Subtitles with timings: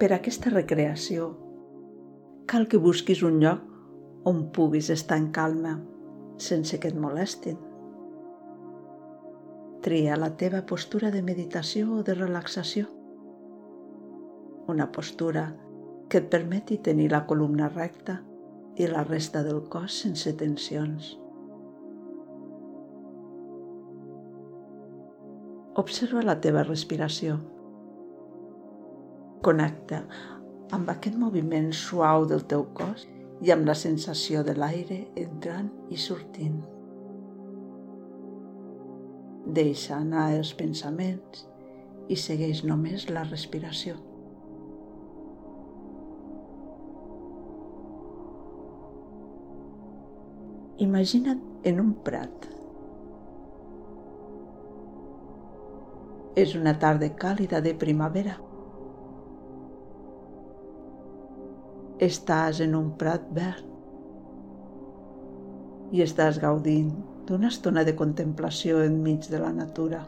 [0.00, 1.26] Per aquesta recreació,
[2.48, 3.66] cal que busquis un lloc
[4.30, 5.74] on puguis estar en calma,
[6.40, 7.58] sense que et molestin.
[9.84, 12.88] Tria la teva postura de meditació o de relaxació.
[14.72, 15.44] Una postura
[16.08, 18.22] que et permeti tenir la columna recta
[18.80, 21.12] i la resta del cos sense tensions.
[25.76, 27.42] Observa la teva respiració.
[29.40, 30.02] Connecta
[30.76, 33.06] amb aquest moviment suau del teu cos
[33.40, 36.58] i amb la sensació de l'aire entrant i sortint.
[39.60, 41.46] Deixa anar els pensaments
[42.12, 43.96] i segueix només la respiració.
[50.84, 51.40] Imagina't
[51.72, 52.46] en un prat.
[56.44, 58.36] És una tarda càlida de primavera.
[62.00, 63.66] Estàs en un prat verd
[65.92, 66.94] i estàs gaudint
[67.28, 69.98] d'una estona de contemplació enmig de la natura.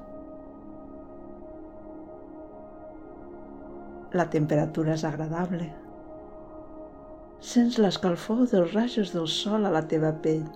[4.17, 5.69] La temperatura és agradable.
[7.53, 10.49] Sents l'escalfor dels rajos del sol a la teva pell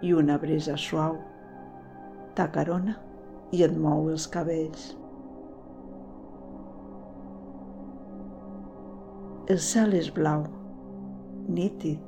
[0.00, 1.20] i una brisa suau
[2.32, 2.96] t'acarona
[3.52, 5.01] i et mou els cabells.
[9.50, 10.44] El cel és blau,
[11.50, 11.98] nítid.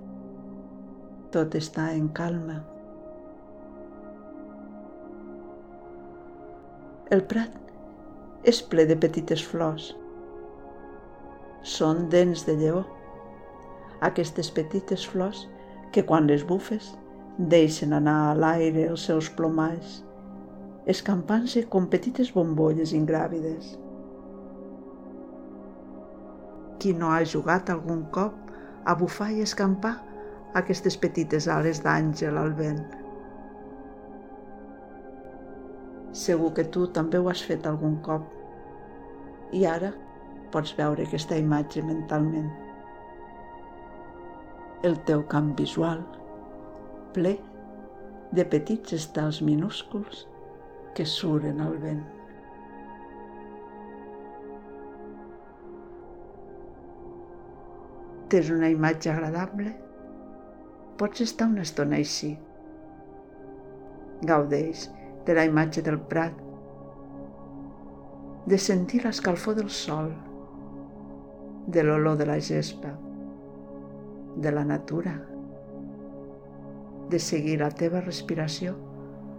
[1.34, 2.60] Tot està en calma.
[7.10, 7.58] El prat
[8.46, 9.90] és ple de petites flors.
[11.74, 12.84] Són dents de lleó.
[14.12, 15.48] Aquestes petites flors
[15.90, 16.92] que quan les bufes
[17.38, 20.04] deixen anar a l'aire els seus plomalls,
[20.86, 23.74] escampant-se com petites bombolles ingràvides
[26.84, 28.50] qui no ha jugat algun cop
[28.84, 29.94] a bufar i escampar
[30.60, 32.82] aquestes petites ales d'àngel al vent.
[36.24, 38.26] Segur que tu també ho has fet algun cop.
[39.56, 39.94] I ara
[40.52, 42.52] pots veure aquesta imatge mentalment.
[44.84, 46.04] El teu camp visual,
[47.16, 47.32] ple
[48.36, 50.26] de petits estels minúsculs
[50.94, 52.04] que suren al vent.
[58.34, 59.70] Tens una imatge agradable?
[60.98, 62.32] Pots estar una estona així.
[64.26, 64.88] Gaudeix
[65.28, 66.40] de la imatge del prat,
[68.50, 70.10] de sentir l'escalfor del sol,
[71.78, 72.90] de l'olor de la gespa,
[74.42, 75.14] de la natura,
[77.14, 78.74] de seguir la teva respiració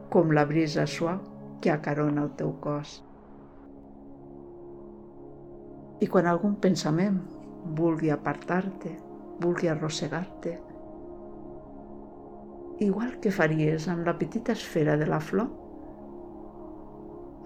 [0.07, 1.19] com la brisa suau
[1.59, 3.01] que acarona el teu cos.
[5.99, 7.25] I quan algun pensament
[7.65, 8.91] vulgui apartar-te,
[9.41, 10.55] vulgui arrossegar-te.
[12.85, 15.49] Igual que faries amb la petita esfera de la flor,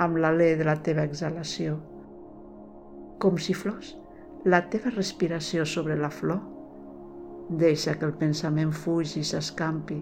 [0.03, 1.77] amb l'alè de la teva exhalació,
[3.19, 3.95] com si flors
[4.45, 6.39] la teva respiració sobre la flor,
[7.49, 9.99] deixa que el pensament fugi i s'escampi,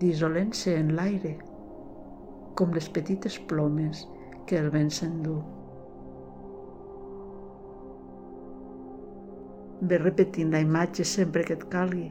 [0.00, 1.34] dissolent-se en l'aire,
[2.56, 4.06] com les petites plomes
[4.46, 5.42] que el vent s'endú.
[9.84, 12.06] Ve repetint la imatge sempre que et calgui.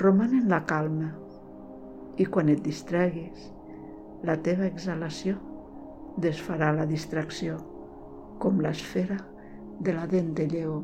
[0.00, 1.10] Roman en la calma
[2.16, 3.50] i quan et distreguis,
[4.24, 5.36] la teva exhalació
[6.24, 7.58] desfarà la distracció,
[8.40, 9.18] com l'esfera
[9.84, 10.80] de la dent de lleó.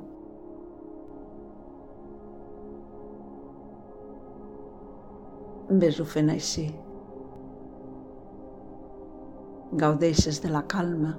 [5.83, 6.69] Ves-ho fent així.
[9.81, 11.17] Gaudeixes de la calma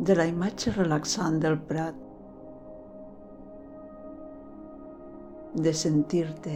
[0.00, 1.96] de la imatge relaxant del prat,
[5.60, 6.54] de sentir-te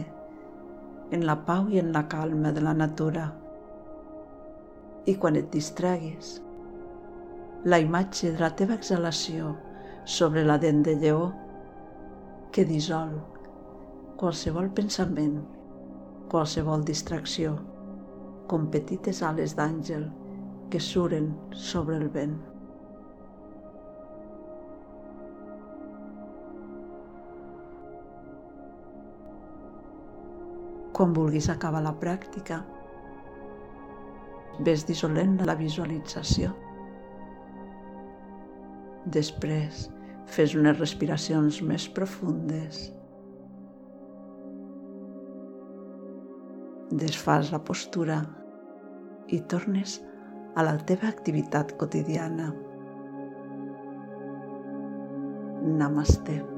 [1.13, 3.27] en la pau i en la calma de la natura.
[5.05, 6.31] I quan et distreguis,
[7.69, 9.53] la imatge de la teva exhalació
[10.15, 11.29] sobre la dent de lleó
[12.49, 13.13] que dissol
[14.17, 15.37] qualsevol pensament,
[16.33, 17.53] qualsevol distracció,
[18.49, 20.09] com petites ales d'àngel
[20.73, 21.29] que suren
[21.69, 22.54] sobre el vent.
[30.95, 32.61] Quan vulguis acabar la pràctica.
[34.63, 36.53] Ves dissolent la visualització.
[39.17, 39.89] Després,
[40.31, 42.87] fes unes respiracions més profundes.
[46.95, 48.21] Desfas la postura
[49.35, 49.99] i tornes
[50.55, 52.53] a la teva activitat quotidiana.
[55.65, 56.54] Namaste.